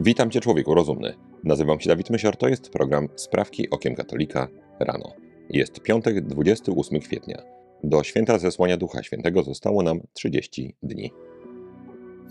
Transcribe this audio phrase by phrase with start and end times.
[0.00, 1.14] Witam Cię, człowieku rozumny.
[1.44, 4.48] Nazywam się Dawid Mysior, to jest program Sprawki Okiem Katolika
[4.80, 5.12] rano.
[5.50, 7.42] Jest piątek, 28 kwietnia.
[7.84, 11.12] Do święta zesłania Ducha Świętego zostało nam 30 dni.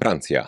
[0.01, 0.47] Francja.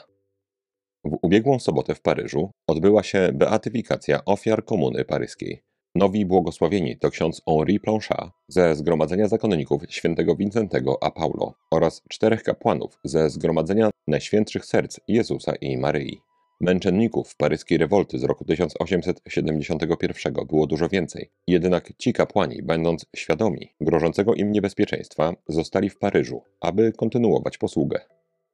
[1.04, 5.64] W ubiegłą sobotę w Paryżu odbyła się beatyfikacja ofiar komuny paryskiej.
[5.96, 12.44] Nowi błogosławieni to ksiądz Henri Planchat ze Zgromadzenia Zakonników świętego Wincentego a Paulo oraz czterech
[12.44, 16.29] kapłanów ze Zgromadzenia Najświętszych Serc Jezusa i Maryi.
[16.62, 24.34] Męczenników paryskiej rewolty z roku 1871 było dużo więcej, jednak ci kapłani, będąc świadomi grożącego
[24.34, 28.00] im niebezpieczeństwa, zostali w Paryżu, aby kontynuować posługę.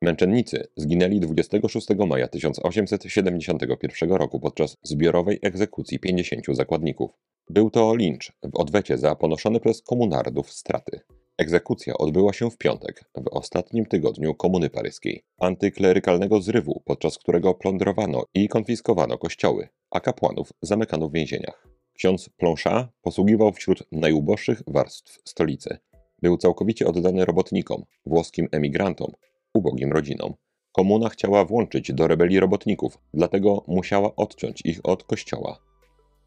[0.01, 7.11] Męczennicy zginęli 26 maja 1871 roku podczas zbiorowej egzekucji 50 zakładników.
[7.49, 10.99] Był to lincz w odwecie za ponoszone przez komunardów straty.
[11.37, 18.23] Egzekucja odbyła się w piątek, w ostatnim tygodniu Komuny Paryskiej, antyklerykalnego zrywu, podczas którego plądrowano
[18.33, 21.67] i konfiskowano kościoły, a kapłanów zamykano w więzieniach.
[21.93, 25.77] Ksiądz Planchat posługiwał wśród najuboższych warstw stolicy.
[26.21, 29.11] Był całkowicie oddany robotnikom, włoskim emigrantom,
[29.53, 30.33] ubogim rodzinom.
[30.71, 35.59] Komuna chciała włączyć do rebelii robotników, dlatego musiała odciąć ich od kościoła.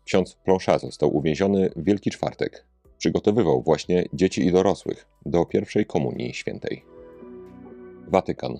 [0.04, 2.66] Ksiądz Planchat został uwięziony w Wielki Czwartek.
[2.98, 6.84] Przygotowywał właśnie dzieci i dorosłych do pierwszej komunii świętej.
[8.08, 8.58] Watykan.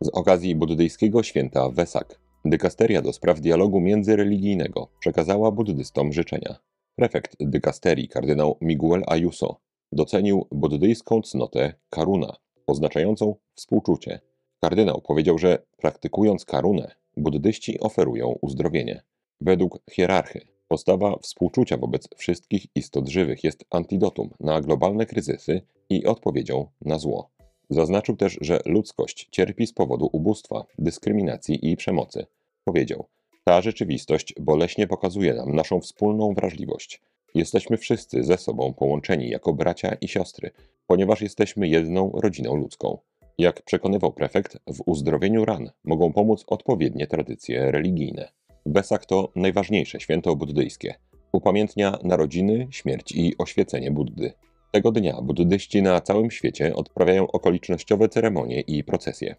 [0.00, 6.56] Z okazji buddyjskiego święta Wesak, dykasteria do spraw dialogu międzyreligijnego przekazała buddystom życzenia.
[6.96, 9.60] Prefekt dykasterii kardynał Miguel Ayuso
[9.92, 14.20] docenił buddyjską cnotę karuna, oznaczającą współczucie.
[14.60, 19.02] Kardynał powiedział, że praktykując karunę, buddyści oferują uzdrowienie.
[19.40, 26.66] Według hierarchy postawa współczucia wobec wszystkich istot żywych jest antidotum na globalne kryzysy i odpowiedzią
[26.80, 27.30] na zło.
[27.70, 32.26] Zaznaczył też, że ludzkość cierpi z powodu ubóstwa, dyskryminacji i przemocy.
[32.64, 33.04] Powiedział:
[33.44, 37.00] Ta rzeczywistość boleśnie pokazuje nam naszą wspólną wrażliwość.
[37.34, 40.50] Jesteśmy wszyscy ze sobą połączeni jako bracia i siostry,
[40.86, 42.98] ponieważ jesteśmy jedną rodziną ludzką.
[43.38, 48.28] Jak przekonywał prefekt, w uzdrowieniu ran mogą pomóc odpowiednie tradycje religijne.
[48.66, 50.94] Wesak to najważniejsze święto buddyjskie.
[51.32, 54.32] Upamiętnia narodziny, śmierć i oświecenie Buddy.
[54.72, 59.36] Tego dnia buddyści na całym świecie odprawiają okolicznościowe ceremonie i procesje.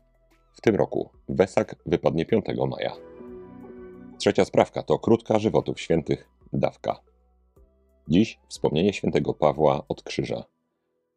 [0.53, 2.91] W tym roku Wesak wypadnie 5 maja.
[4.17, 6.99] Trzecia sprawka to krótka żywotów świętych dawka.
[8.07, 10.43] Dziś wspomnienie świętego Pawła od krzyża.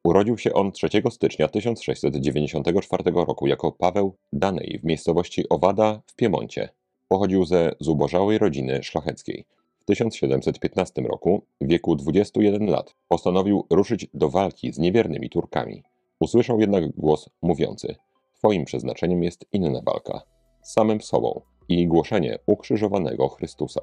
[0.04, 6.77] Urodził się on 3 stycznia 1694 roku jako Paweł Danej w miejscowości Owada w Piemoncie.
[7.08, 9.44] Pochodził ze zubożałej rodziny szlacheckiej.
[9.80, 15.82] W 1715 roku, w wieku 21 lat, postanowił ruszyć do walki z niewiernymi Turkami.
[16.20, 17.94] Usłyszał jednak głos mówiący:
[18.38, 20.22] Twoim przeznaczeniem jest inna walka
[20.62, 23.80] z samym sobą i głoszenie ukrzyżowanego Chrystusa.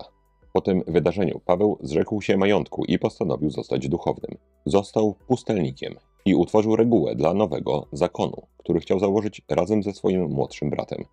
[0.53, 4.37] Po tym wydarzeniu Paweł zrzekł się majątku i postanowił zostać duchownym.
[4.65, 10.69] Został pustelnikiem i utworzył regułę dla nowego zakonu, który chciał założyć razem ze swoim młodszym
[10.69, 11.05] bratem.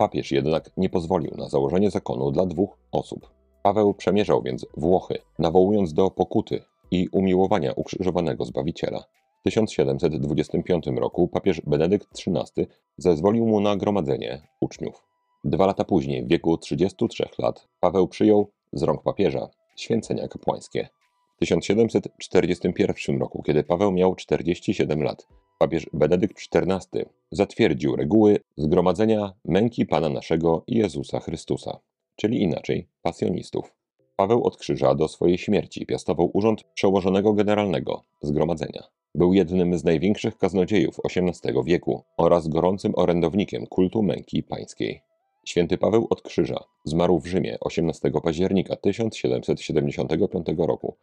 [0.00, 3.30] Papież jednak nie pozwolił na założenie zakonu dla dwóch osób.
[3.62, 9.04] Paweł przemierzał więc Włochy, nawołując do pokuty i umiłowania ukrzyżowanego Zbawiciela.
[9.40, 12.66] W 1725 roku papież Benedykt XIII
[12.98, 15.06] zezwolił mu na gromadzenie uczniów.
[15.44, 20.88] Dwa lata później, w wieku 33 lat, Paweł przyjął z rąk papieża święcenia kapłańskie.
[21.36, 25.26] W 1741 roku, kiedy Paweł miał 47 lat,
[25.60, 31.78] papież Benedykt XIV zatwierdził reguły zgromadzenia męki Pana naszego Jezusa Chrystusa,
[32.16, 33.74] czyli inaczej pasjonistów.
[34.16, 38.82] Paweł od krzyża do swojej śmierci piastował urząd przełożonego generalnego zgromadzenia.
[39.14, 45.00] Był jednym z największych kaznodziejów XVIII wieku oraz gorącym orędownikiem kultu męki pańskiej.
[45.44, 50.96] Święty Paweł od Krzyża zmarł w Rzymie 18 października 1775 roku.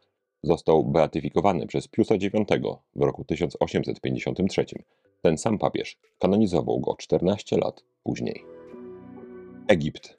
[0.44, 2.34] Został beatyfikowany przez Piusa IX
[2.96, 4.66] w roku 1853.
[5.22, 8.44] Ten sam papież kanonizował go 14 lat później.
[9.68, 10.18] Egipt.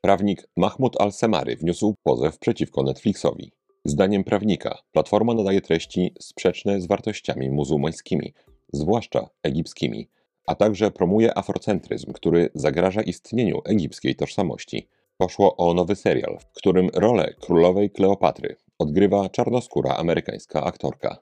[0.00, 3.52] Prawnik Mahmud al-Semary wniósł pozew przeciwko Netflixowi.
[3.84, 8.34] Zdaniem prawnika, platforma nadaje treści sprzeczne z wartościami muzułmańskimi,
[8.72, 10.08] zwłaszcza egipskimi,
[10.46, 14.88] a także promuje afrocentryzm, który zagraża istnieniu egipskiej tożsamości.
[15.16, 21.16] Poszło o nowy serial, w którym rolę królowej Kleopatry odgrywa czarnoskóra amerykańska aktorka.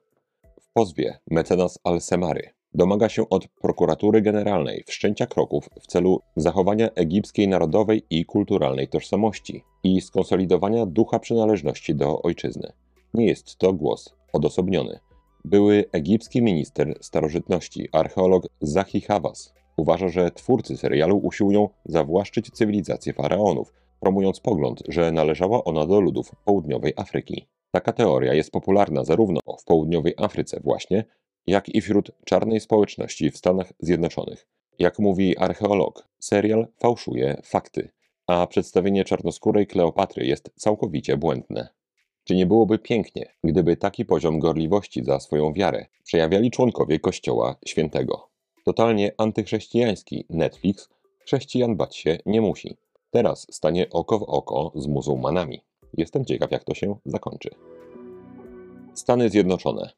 [0.61, 7.49] W pozwie mecenas Al-Semary domaga się od prokuratury generalnej wszczęcia kroków w celu zachowania egipskiej
[7.49, 12.73] narodowej i kulturalnej tożsamości i skonsolidowania ducha przynależności do ojczyzny.
[13.15, 14.99] Nie jest to głos odosobniony
[15.45, 23.73] były egipski minister starożytności, archeolog Zahi Hawass, Uważa, że twórcy serialu usiłują zawłaszczyć cywilizację faraonów,
[24.05, 27.47] promując pogląd, że należała ona do ludów południowej Afryki.
[27.71, 31.05] Taka teoria jest popularna zarówno w południowej Afryce właśnie,
[31.47, 34.47] jak i wśród czarnej społeczności w Stanach Zjednoczonych.
[34.79, 37.89] Jak mówi archeolog, serial fałszuje fakty,
[38.27, 41.69] a przedstawienie czarnoskórej Kleopatry jest całkowicie błędne.
[42.25, 48.29] Czy nie byłoby pięknie, gdyby taki poziom gorliwości za swoją wiarę przejawiali członkowie Kościoła Świętego?
[48.65, 52.77] Totalnie antychrześcijański Netflix chrześcijan bać się nie musi.
[53.15, 55.61] Teraz stanie oko w oko z muzułmanami.
[55.97, 57.51] Jestem ciekaw, jak to się zakończy.
[58.95, 59.91] Stany Zjednoczone.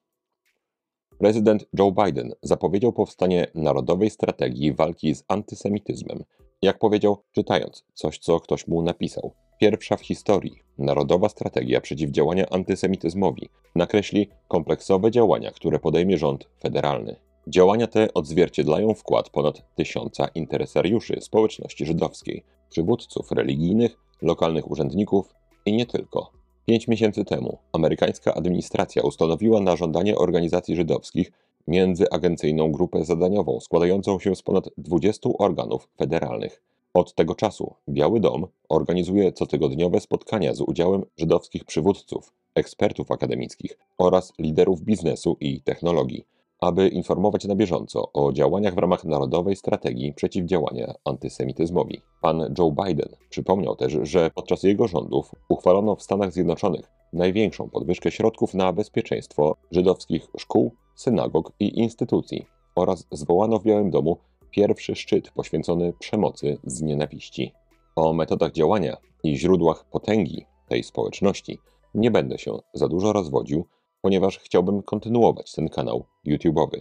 [1.19, 6.25] Prezydent Joe Biden zapowiedział powstanie Narodowej Strategii Walki z Antysemityzmem.
[6.63, 9.33] Jak powiedział, czytając coś, co ktoś mu napisał.
[9.61, 17.17] Pierwsza w historii Narodowa Strategia Przeciwdziałania Antysemityzmowi nakreśli kompleksowe działania, które podejmie rząd federalny.
[17.49, 25.35] Działania te odzwierciedlają wkład ponad tysiąca interesariuszy społeczności żydowskiej, przywódców religijnych, lokalnych urzędników
[25.67, 26.31] i nie tylko.
[26.67, 31.33] Pięć miesięcy temu amerykańska administracja ustanowiła na żądanie organizacji żydowskich
[31.69, 36.63] międzyagencyjną grupę zadaniową składającą się z ponad 20 organów federalnych.
[36.95, 44.33] Od tego czasu Biały Dom organizuje cotygodniowe spotkania z udziałem żydowskich przywódców, ekspertów akademickich oraz
[44.39, 46.27] liderów biznesu i technologii
[46.61, 52.03] aby informować na bieżąco o działaniach w ramach Narodowej Strategii Przeciwdziałania Antysemityzmowi.
[52.23, 58.11] Pan Joe Biden przypomniał też, że podczas jego rządów uchwalono w Stanach Zjednoczonych największą podwyżkę
[58.11, 64.17] środków na bezpieczeństwo żydowskich szkół, synagog i instytucji oraz zwołano w Białym Domu
[64.51, 67.53] pierwszy szczyt poświęcony przemocy z nienawiści.
[67.97, 71.59] O metodach działania i źródłach potęgi tej społeczności
[71.95, 73.67] nie będę się za dużo rozwodził,
[74.07, 76.81] ponieważ chciałbym kontynuować ten kanał YouTube'owy.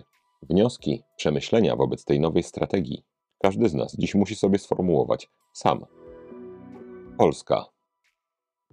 [0.50, 3.04] Wnioski, przemyślenia wobec tej nowej strategii
[3.42, 5.86] każdy z nas dziś musi sobie sformułować sam.
[7.18, 7.66] Polska.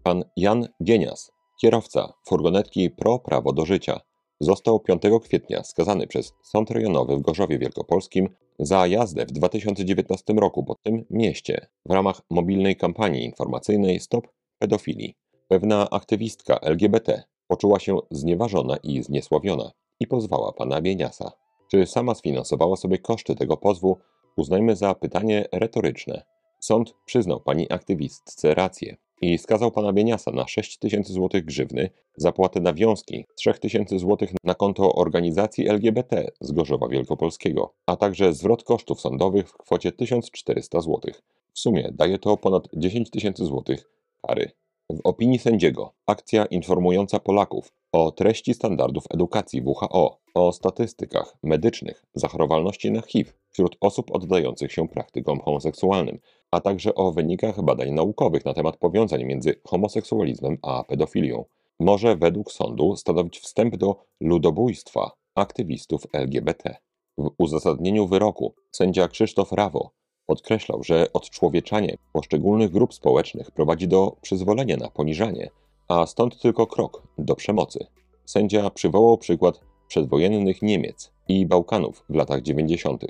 [0.03, 4.01] Pan Jan Gienias, kierowca furgonetki Pro Prawo do Życia,
[4.41, 8.29] został 5 kwietnia skazany przez Sąd Rejonowy w Gorzowie Wielkopolskim
[8.59, 14.29] za jazdę w 2019 roku po tym mieście w ramach mobilnej kampanii informacyjnej Stop
[14.59, 15.15] Pedofilii.
[15.49, 19.71] Pewna aktywistka LGBT Poczuła się znieważona i zniesławiona
[20.01, 21.33] i pozwała pana Bieniasa.
[21.71, 23.99] Czy sama sfinansowała sobie koszty tego pozwu,
[24.37, 26.23] uznajmy za pytanie retoryczne.
[26.61, 32.61] Sąd przyznał pani aktywistce rację i skazał pana Bieniasa na 6 tysięcy złotych grzywny, zapłatę
[32.61, 39.01] nawiązki 3 tysięcy złotych na konto organizacji LGBT z Gorzowa Wielkopolskiego, a także zwrot kosztów
[39.01, 41.23] sądowych w kwocie 1400 złotych.
[41.55, 43.91] W sumie daje to ponad 10 tysięcy złotych
[44.27, 44.53] kary.
[44.93, 52.91] W opinii sędziego akcja informująca Polaków o treści standardów edukacji WHO, o statystykach medycznych zachorowalności
[52.91, 56.19] na HIV wśród osób oddających się praktykom homoseksualnym,
[56.51, 61.45] a także o wynikach badań naukowych na temat powiązań między homoseksualizmem a pedofilią,
[61.81, 66.77] może według sądu stanowić wstęp do ludobójstwa aktywistów LGBT.
[67.19, 69.91] W uzasadnieniu wyroku sędzia Krzysztof Rawo
[70.33, 75.51] Podkreślał, że odczłowieczanie poszczególnych grup społecznych prowadzi do przyzwolenia na poniżanie,
[75.89, 77.87] a stąd tylko krok do przemocy.
[78.25, 83.05] Sędzia przywołał przykład przedwojennych Niemiec i Bałkanów w latach 90.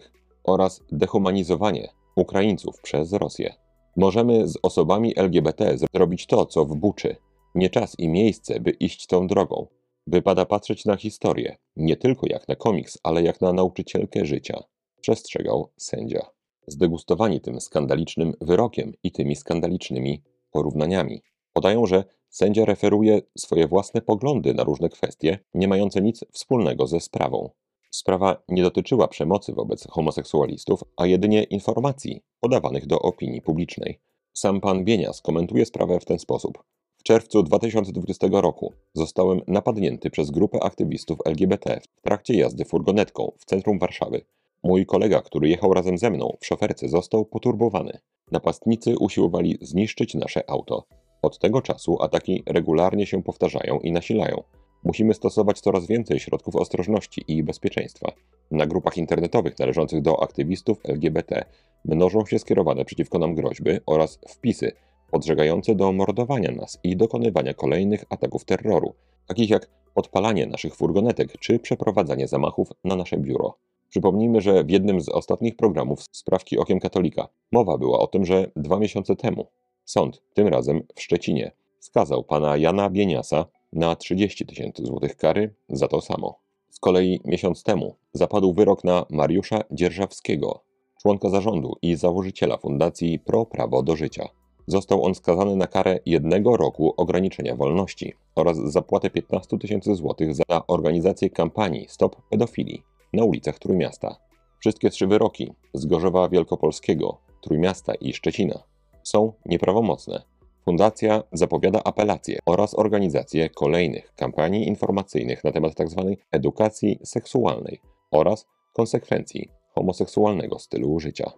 [0.45, 3.55] oraz dehumanizowanie Ukraińców przez Rosję.
[3.97, 7.17] Możemy z osobami LGBT zrobić to, co w Buczy.
[7.55, 9.67] Nie czas i miejsce, by iść tą drogą.
[10.07, 14.63] Wypada patrzeć na historię, nie tylko jak na komiks, ale jak na nauczycielkę życia,
[15.01, 21.23] przestrzegał sędzia zdegustowani tym skandalicznym wyrokiem i tymi skandalicznymi porównaniami.
[21.53, 27.01] Podają, że sędzia referuje swoje własne poglądy na różne kwestie, nie mające nic wspólnego ze
[27.01, 27.51] sprawą.
[27.91, 34.01] Sprawa nie dotyczyła przemocy wobec homoseksualistów, a jedynie informacji podawanych do opinii publicznej.
[34.33, 36.63] Sam pan Bienias komentuje sprawę w ten sposób.
[36.97, 43.45] W czerwcu 2020 roku zostałem napadnięty przez grupę aktywistów LGBT w trakcie jazdy furgonetką w
[43.45, 44.25] centrum Warszawy.
[44.65, 47.99] Mój kolega, który jechał razem ze mną w szoferce, został poturbowany.
[48.33, 50.87] Napastnicy usiłowali zniszczyć nasze auto.
[51.23, 54.43] Od tego czasu ataki regularnie się powtarzają i nasilają.
[54.85, 58.13] Musimy stosować coraz więcej środków ostrożności i bezpieczeństwa.
[58.51, 61.45] Na grupach internetowych należących do aktywistów LGBT
[61.85, 64.73] mnożą się skierowane przeciwko nam groźby oraz wpisy
[65.11, 68.95] podżegające do mordowania nas i dokonywania kolejnych ataków terroru,
[69.27, 73.59] takich jak podpalanie naszych furgonetek czy przeprowadzanie zamachów na nasze biuro.
[73.93, 78.51] Przypomnijmy, że w jednym z ostatnich programów sprawki Okiem Katolika mowa była o tym, że
[78.57, 79.47] dwa miesiące temu
[79.85, 85.89] sąd, tym razem w Szczecinie, skazał pana Jana Bieniasa na 30 tysięcy złotych kary za
[85.89, 86.39] to samo.
[86.71, 90.61] Z kolei miesiąc temu zapadł wyrok na Mariusza Dzierżawskiego,
[91.03, 94.29] członka zarządu i założyciela Fundacji Pro Prawo do Życia.
[94.67, 100.67] Został on skazany na karę jednego roku ograniczenia wolności oraz zapłatę 15 tysięcy złotych za
[100.67, 104.17] organizację kampanii Stop Pedofilii na ulicach Trójmiasta.
[104.59, 108.63] Wszystkie trzy wyroki z Gorzowa Wielkopolskiego, Trójmiasta i Szczecina
[109.03, 110.23] są nieprawomocne.
[110.65, 116.15] Fundacja zapowiada apelację oraz organizację kolejnych kampanii informacyjnych na temat tzw.
[116.31, 121.33] edukacji seksualnej oraz konsekwencji homoseksualnego stylu życia.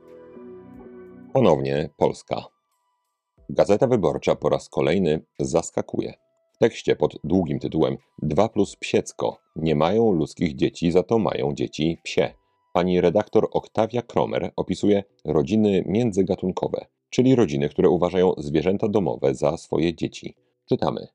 [1.32, 2.44] Ponownie Polska.
[3.48, 6.14] Gazeta Wyborcza po raz kolejny zaskakuje.
[6.54, 11.52] W tekście pod długim tytułem 2 plus psiecko nie mają ludzkich dzieci, za to mają
[11.52, 12.34] dzieci psie.
[12.72, 19.94] Pani redaktor Oktawia Kromer opisuje rodziny międzygatunkowe, czyli rodziny, które uważają zwierzęta domowe za swoje
[19.94, 20.34] dzieci.
[20.68, 21.06] Czytamy.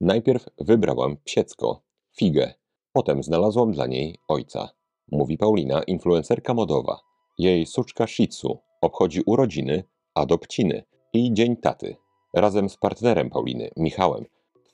[0.00, 1.82] Najpierw wybrałam psiecko,
[2.16, 2.54] figę,
[2.92, 4.68] potem znalazłam dla niej ojca.
[5.12, 7.00] Mówi Paulina, influencerka modowa.
[7.38, 10.82] Jej suczka Shih Tzu obchodzi urodziny, adopciny
[11.12, 11.96] i Dzień Taty.
[12.34, 14.24] Razem z partnerem Pauliny, Michałem,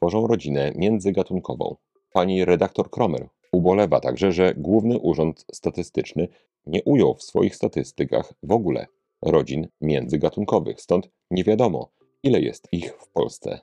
[0.06, 1.76] tworzą rodzinę międzygatunkową.
[2.12, 6.28] Pani redaktor Kromer ubolewa także, że Główny Urząd Statystyczny
[6.66, 8.86] nie ujął w swoich statystykach w ogóle
[9.22, 11.90] rodzin międzygatunkowych, stąd nie wiadomo,
[12.22, 13.60] ile jest ich w Polsce.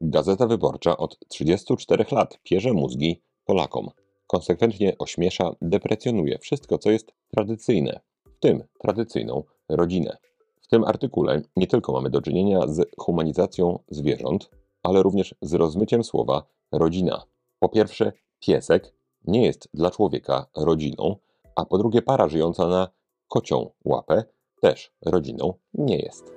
[0.00, 3.90] Gazeta Wyborcza od 34 lat pierze mózgi Polakom.
[4.26, 10.16] Konsekwentnie ośmiesza, deprecjonuje wszystko, co jest tradycyjne, w tym tradycyjną rodzinę.
[10.62, 14.50] W tym artykule nie tylko mamy do czynienia z humanizacją zwierząt,
[14.86, 17.22] ale również z rozmyciem słowa rodzina.
[17.58, 21.16] Po pierwsze, piesek nie jest dla człowieka rodziną,
[21.56, 22.88] a po drugie, para żyjąca na
[23.28, 24.24] kocią łapę
[24.62, 26.32] też rodziną nie jest.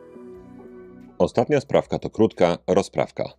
[1.19, 3.33] Ostatnia sprawka to krótka rozprawka.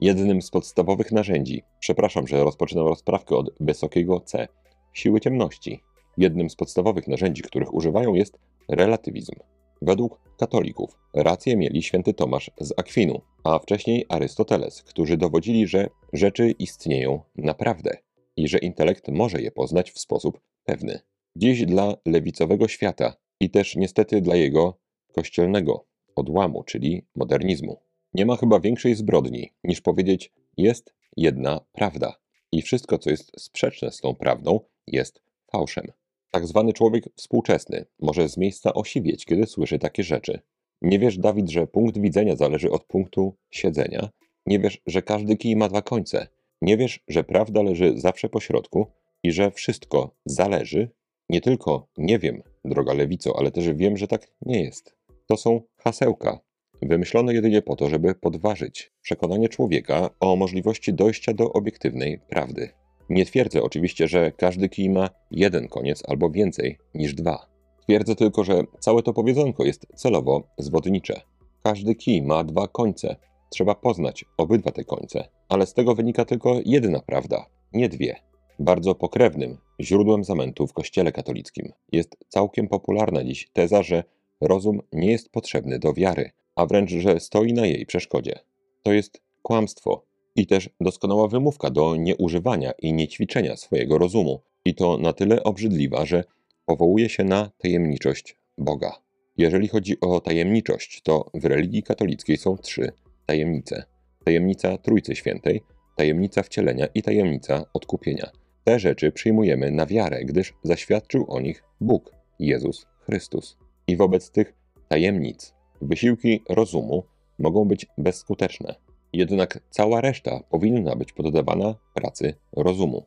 [0.00, 4.48] Jednym z podstawowych narzędzi, przepraszam, że rozpoczynam rozprawkę od wysokiego C,
[4.92, 5.82] siły ciemności,
[6.16, 8.38] jednym z podstawowych narzędzi, których używają jest
[8.68, 9.34] relatywizm.
[9.84, 16.50] Według katolików rację mieli święty Tomasz z Akwinu, a wcześniej Arystoteles, którzy dowodzili, że rzeczy
[16.50, 17.96] istnieją naprawdę
[18.36, 21.00] i że intelekt może je poznać w sposób pewny.
[21.36, 24.78] Dziś dla lewicowego świata i też niestety dla jego
[25.12, 25.86] kościelnego
[26.16, 27.80] odłamu, czyli modernizmu.
[28.14, 32.16] Nie ma chyba większej zbrodni niż powiedzieć jest jedna prawda
[32.52, 35.22] i wszystko, co jest sprzeczne z tą prawdą, jest
[35.52, 36.01] fałszem.
[36.34, 40.40] Tak zwany człowiek współczesny może z miejsca osiwieć, kiedy słyszy takie rzeczy.
[40.82, 44.08] Nie wiesz, Dawid, że punkt widzenia zależy od punktu siedzenia?
[44.46, 46.26] Nie wiesz, że każdy kij ma dwa końce?
[46.62, 48.86] Nie wiesz, że prawda leży zawsze po środku
[49.22, 50.90] i że wszystko zależy?
[51.28, 54.96] Nie tylko nie wiem, droga lewico, ale też wiem, że tak nie jest.
[55.26, 56.40] To są hasełka,
[56.82, 62.81] wymyślone jedynie po to, żeby podważyć przekonanie człowieka o możliwości dojścia do obiektywnej prawdy.
[63.12, 67.46] Nie twierdzę oczywiście, że każdy kij ma jeden koniec albo więcej niż dwa.
[67.82, 71.20] Twierdzę tylko, że całe to powiedzonko jest celowo zwodnicze.
[71.62, 73.16] Każdy kij ma dwa końce.
[73.50, 78.16] Trzeba poznać obydwa te końce, ale z tego wynika tylko jedna prawda, nie dwie.
[78.58, 84.04] Bardzo pokrewnym źródłem zamętu w Kościele katolickim jest całkiem popularna dziś teza, że
[84.40, 88.38] rozum nie jest potrzebny do wiary, a wręcz, że stoi na jej przeszkodzie.
[88.82, 94.98] To jest kłamstwo i też doskonała wymówka do nieużywania i niećwiczenia swojego rozumu, i to
[94.98, 96.24] na tyle obrzydliwa, że
[96.66, 98.92] powołuje się na tajemniczość Boga.
[99.36, 102.92] Jeżeli chodzi o tajemniczość, to w religii katolickiej są trzy
[103.26, 103.84] tajemnice:
[104.24, 105.62] tajemnica Trójcy Świętej,
[105.96, 108.30] tajemnica wcielenia i tajemnica odkupienia.
[108.64, 113.58] Te rzeczy przyjmujemy na wiarę, gdyż zaświadczył o nich Bóg, Jezus Chrystus.
[113.86, 114.54] I wobec tych
[114.88, 117.04] tajemnic wysiłki rozumu
[117.38, 118.74] mogą być bezskuteczne.
[119.12, 123.06] Jednak cała reszta powinna być poddawana pracy rozumu.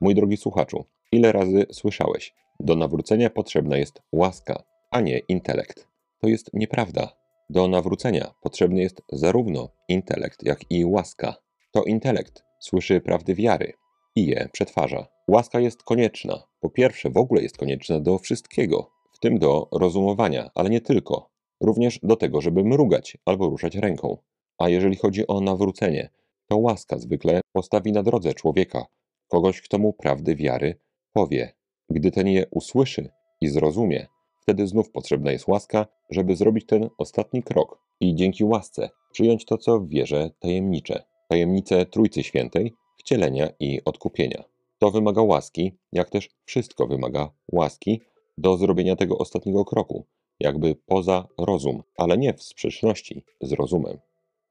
[0.00, 5.88] Mój drogi słuchaczu, ile razy słyszałeś, do nawrócenia potrzebna jest łaska, a nie intelekt?
[6.20, 7.16] To jest nieprawda.
[7.50, 11.34] Do nawrócenia potrzebny jest zarówno intelekt, jak i łaska.
[11.72, 13.72] To intelekt słyszy prawdy wiary
[14.16, 15.06] i je przetwarza.
[15.28, 16.42] Łaska jest konieczna.
[16.60, 21.30] Po pierwsze, w ogóle jest konieczna do wszystkiego, w tym do rozumowania, ale nie tylko.
[21.60, 24.18] Również do tego, żeby mrugać albo ruszać ręką.
[24.58, 26.10] A jeżeli chodzi o nawrócenie,
[26.48, 28.86] to łaska zwykle postawi na drodze człowieka,
[29.28, 30.78] kogoś, kto mu prawdy wiary
[31.12, 31.52] powie.
[31.90, 34.06] Gdy ten je usłyszy i zrozumie,
[34.42, 39.58] wtedy znów potrzebna jest łaska, żeby zrobić ten ostatni krok i dzięki łasce przyjąć to,
[39.58, 44.44] co w wierze tajemnicze, tajemnicę Trójcy Świętej, wcielenia i odkupienia.
[44.78, 48.00] To wymaga łaski, jak też wszystko wymaga łaski
[48.38, 50.06] do zrobienia tego ostatniego kroku,
[50.40, 53.98] jakby poza rozum, ale nie w sprzeczności z rozumem.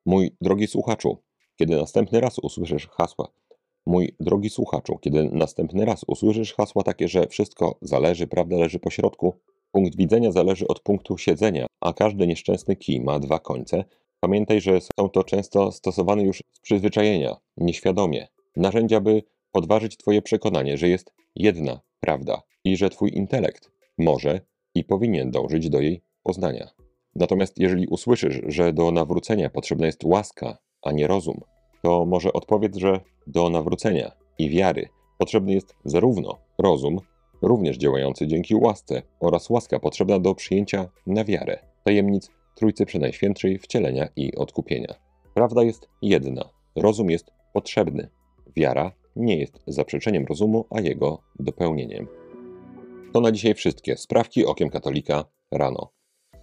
[0.06, 1.18] Mój drogi słuchaczu,
[1.56, 3.28] kiedy następny raz usłyszysz hasła,
[3.86, 8.90] mój drogi słuchaczu, kiedy następny raz usłyszysz hasła takie, że wszystko zależy, prawda leży po
[8.90, 9.34] środku,
[9.72, 13.84] Punkt widzenia zależy od punktu siedzenia, a każdy nieszczęsny kij ma dwa końce.
[14.20, 18.28] Pamiętaj, że są to często stosowane już z przyzwyczajenia, nieświadomie.
[18.56, 24.42] Narzędzia, by podważyć Twoje przekonanie, że jest jedna prawda i że Twój intelekt może
[24.76, 26.70] i powinien dążyć do jej poznania.
[27.16, 31.42] Natomiast jeżeli usłyszysz, że do nawrócenia potrzebna jest łaska, a nie rozum,
[31.84, 37.00] to może odpowiedz, że do nawrócenia i wiary potrzebny jest zarówno rozum,
[37.42, 44.08] również działający dzięki łasce, oraz łaska potrzebna do przyjęcia na wiarę tajemnic Trójcy Przenajświętszej wcielenia
[44.16, 44.96] i odkupienia.
[45.34, 48.10] Prawda jest jedna, rozum jest potrzebny,
[48.56, 52.08] wiara nie jest zaprzeczeniem rozumu, a jego dopełnieniem.
[53.14, 55.92] To na dzisiaj wszystkie sprawki okiem katolika rano.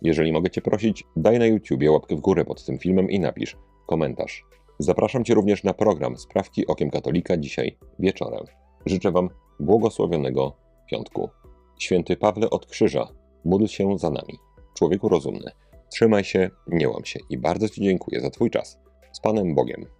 [0.03, 3.57] Jeżeli mogę Cię prosić, daj na YouTubie łapkę w górę pod tym filmem i napisz
[3.87, 4.45] komentarz.
[4.79, 8.45] Zapraszam Cię również na program Sprawki Okiem Katolika dzisiaj wieczorem.
[8.87, 9.29] Życzę Wam
[9.61, 10.57] błogosławionego
[10.91, 11.31] piątku.
[11.79, 13.09] Święty Pawle od Krzyża,
[13.45, 14.39] módl się za nami.
[14.75, 15.51] Człowieku rozumny,
[15.91, 18.79] trzymaj się, nie łam się i bardzo Ci dziękuję za Twój czas.
[19.13, 19.98] Z Panem Bogiem.